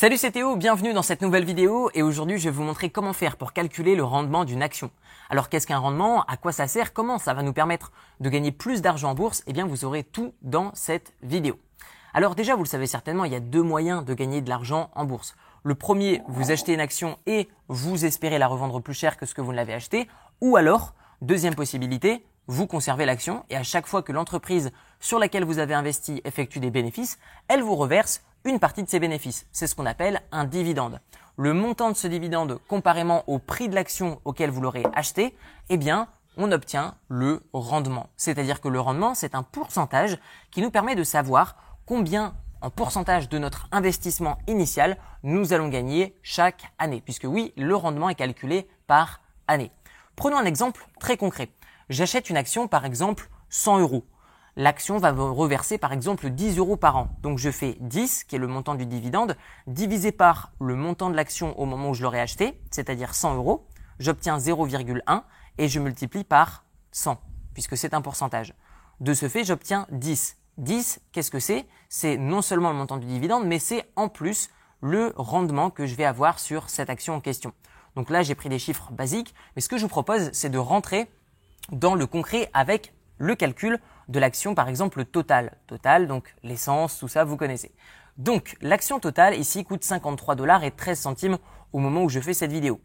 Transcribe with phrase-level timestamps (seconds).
[0.00, 3.12] Salut c'est Théo, bienvenue dans cette nouvelle vidéo et aujourd'hui je vais vous montrer comment
[3.12, 4.92] faire pour calculer le rendement d'une action.
[5.28, 6.22] Alors qu'est-ce qu'un rendement?
[6.26, 6.92] À quoi ça sert?
[6.92, 7.90] Comment ça va nous permettre
[8.20, 9.42] de gagner plus d'argent en bourse?
[9.48, 11.58] Eh bien vous aurez tout dans cette vidéo.
[12.14, 14.88] Alors déjà vous le savez certainement, il y a deux moyens de gagner de l'argent
[14.94, 15.34] en bourse.
[15.64, 19.34] Le premier, vous achetez une action et vous espérez la revendre plus cher que ce
[19.34, 20.06] que vous ne l'avez acheté.
[20.40, 24.70] Ou alors, deuxième possibilité, vous conservez l'action et à chaque fois que l'entreprise
[25.00, 27.18] sur laquelle vous avez investi effectue des bénéfices,
[27.48, 29.46] elle vous reverse une partie de ses bénéfices.
[29.52, 31.00] C'est ce qu'on appelle un dividende.
[31.36, 35.36] Le montant de ce dividende comparément au prix de l'action auquel vous l'aurez acheté,
[35.68, 38.08] eh bien, on obtient le rendement.
[38.16, 40.18] C'est-à-dire que le rendement, c'est un pourcentage
[40.50, 41.56] qui nous permet de savoir
[41.86, 47.00] combien en pourcentage de notre investissement initial nous allons gagner chaque année.
[47.04, 49.70] Puisque oui, le rendement est calculé par année.
[50.16, 51.50] Prenons un exemple très concret.
[51.88, 54.04] J'achète une action par exemple 100 euros
[54.58, 57.08] l'action va me reverser par exemple 10 euros par an.
[57.22, 59.36] Donc je fais 10, qui est le montant du dividende,
[59.68, 63.68] divisé par le montant de l'action au moment où je l'aurais acheté, c'est-à-dire 100 euros.
[64.00, 65.22] J'obtiens 0,1
[65.58, 67.20] et je multiplie par 100,
[67.54, 68.52] puisque c'est un pourcentage.
[68.98, 70.36] De ce fait, j'obtiens 10.
[70.58, 71.64] 10, qu'est-ce que c'est?
[71.88, 75.94] C'est non seulement le montant du dividende, mais c'est en plus le rendement que je
[75.94, 77.52] vais avoir sur cette action en question.
[77.94, 80.58] Donc là, j'ai pris des chiffres basiques, mais ce que je vous propose, c'est de
[80.58, 81.08] rentrer
[81.70, 85.56] dans le concret avec le calcul de l'action, par exemple, totale.
[85.66, 87.72] Total, donc l'essence, tout ça, vous connaissez.
[88.16, 91.38] Donc, l'action totale ici coûte 53 dollars et 13 centimes
[91.72, 92.80] au moment où je fais cette vidéo.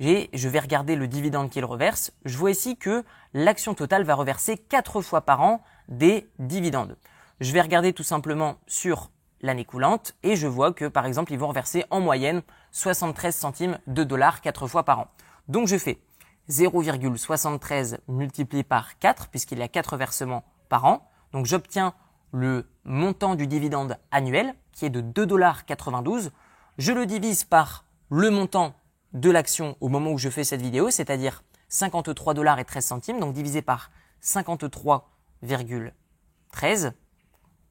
[0.00, 2.12] Et je vais regarder le dividende qu'il reverse.
[2.24, 6.96] Je vois ici que l'action totale va reverser 4 fois par an des dividendes.
[7.40, 11.38] Je vais regarder tout simplement sur l'année coulante et je vois que par exemple ils
[11.38, 15.08] vont reverser en moyenne 73 centimes de dollars 4 fois par an.
[15.48, 16.00] Donc je fais
[16.48, 20.44] 0,73 multiplié par 4 puisqu'il y a 4 versements
[20.80, 21.08] an.
[21.32, 21.94] Donc j'obtiens
[22.32, 26.30] le montant du dividende annuel qui est de 2,92$.
[26.78, 28.74] Je le divise par le montant
[29.12, 33.20] de l'action au moment où je fais cette vidéo, c'est-à-dire 53 dollars et 13 centimes,
[33.20, 36.92] donc divisé par 53,13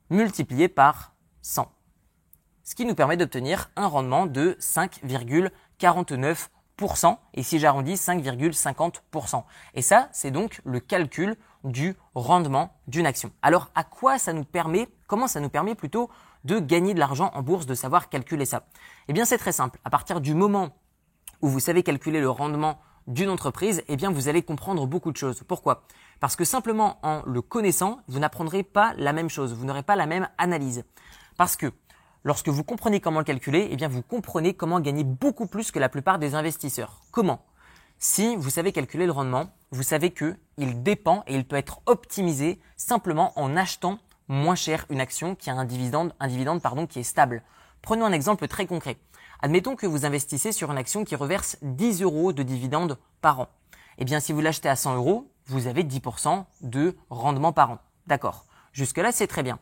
[0.09, 1.71] multiplié par 100.
[2.63, 6.47] Ce qui nous permet d'obtenir un rendement de 5,49%.
[7.33, 9.43] Et si j'arrondis, 5,50%.
[9.73, 13.31] Et ça, c'est donc le calcul du rendement d'une action.
[13.41, 16.09] Alors à quoi ça nous permet, comment ça nous permet plutôt
[16.43, 18.63] de gagner de l'argent en bourse, de savoir calculer ça?
[19.07, 19.79] Eh bien c'est très simple.
[19.85, 20.69] À partir du moment
[21.41, 25.17] où vous savez calculer le rendement d'une entreprise, eh bien vous allez comprendre beaucoup de
[25.17, 25.43] choses.
[25.47, 25.83] Pourquoi?
[26.19, 29.95] Parce que simplement en le connaissant, vous n'apprendrez pas la même chose, vous n'aurez pas
[29.95, 30.83] la même analyse.
[31.37, 31.71] Parce que
[32.23, 35.79] lorsque vous comprenez comment le calculer, eh bien vous comprenez comment gagner beaucoup plus que
[35.79, 37.01] la plupart des investisseurs.
[37.11, 37.43] Comment?
[37.99, 41.81] Si vous savez calculer le rendement, vous savez que il dépend et il peut être
[41.85, 46.87] optimisé simplement en achetant moins cher une action qui a un dividende, un dividende pardon,
[46.87, 47.43] qui est stable.
[47.81, 48.97] Prenons un exemple très concret.
[49.41, 53.47] Admettons que vous investissez sur une action qui reverse 10 euros de dividende par an.
[53.97, 57.79] Eh bien, si vous l'achetez à 100 euros, vous avez 10% de rendement par an.
[58.07, 58.45] D'accord?
[58.71, 59.59] Jusque-là, c'est très bien.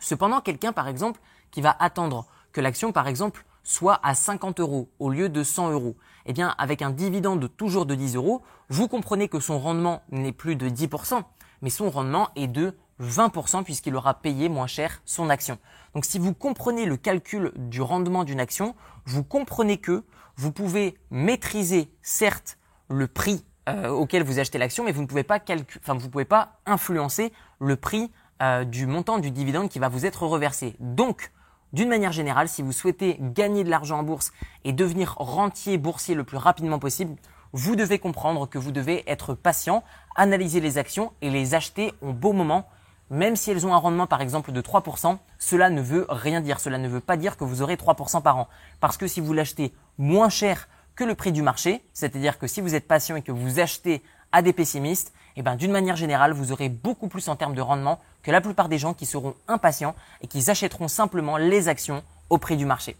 [0.00, 1.20] Cependant, quelqu'un, par exemple,
[1.50, 5.72] qui va attendre que l'action, par exemple, soit à 50 euros au lieu de 100
[5.72, 5.96] euros,
[6.26, 10.32] eh bien, avec un dividende toujours de 10 euros, vous comprenez que son rendement n'est
[10.32, 11.22] plus de 10%,
[11.62, 15.58] mais son rendement est de 20% puisqu'il aura payé moins cher son action.
[15.94, 18.74] Donc si vous comprenez le calcul du rendement d'une action,
[19.04, 20.04] vous comprenez que
[20.36, 22.58] vous pouvez maîtriser certes
[22.88, 25.40] le prix euh, auquel vous achetez l'action, mais vous ne pouvez pas
[25.80, 28.10] enfin vous pouvez pas influencer le prix
[28.42, 30.76] euh, du montant du dividende qui va vous être reversé.
[30.80, 31.32] Donc
[31.72, 34.32] d'une manière générale, si vous souhaitez gagner de l'argent en bourse
[34.64, 37.16] et devenir rentier boursier le plus rapidement possible,
[37.52, 39.82] vous devez comprendre que vous devez être patient,
[40.14, 42.68] analyser les actions et les acheter au bon moment.
[43.08, 46.60] Même si elles ont un rendement par exemple de 3%, cela ne veut rien dire.
[46.60, 48.48] Cela ne veut pas dire que vous aurez 3% par an.
[48.80, 52.60] Parce que si vous l'achetez moins cher que le prix du marché, c'est-à-dire que si
[52.60, 54.02] vous êtes patient et que vous achetez
[54.36, 57.54] à des pessimistes, et eh ben, d'une manière générale, vous aurez beaucoup plus en termes
[57.54, 61.68] de rendement que la plupart des gens qui seront impatients et qui achèteront simplement les
[61.68, 62.96] actions au prix du marché.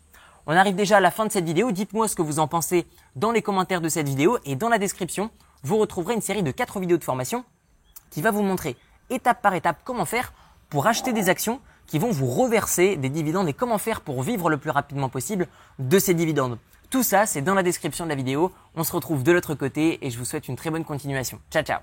[0.46, 1.72] On arrive déjà à la fin de cette vidéo.
[1.72, 4.78] Dites-moi ce que vous en pensez dans les commentaires de cette vidéo et dans la
[4.78, 5.30] description,
[5.62, 7.44] vous retrouverez une série de 4 vidéos de formation
[8.08, 8.76] qui va vous montrer
[9.10, 10.32] étape par étape comment faire
[10.70, 14.48] pour acheter des actions qui vont vous reverser des dividendes et comment faire pour vivre
[14.48, 16.58] le plus rapidement possible de ces dividendes.
[16.90, 18.52] Tout ça, c'est dans la description de la vidéo.
[18.74, 21.40] On se retrouve de l'autre côté et je vous souhaite une très bonne continuation.
[21.50, 21.80] Ciao, ciao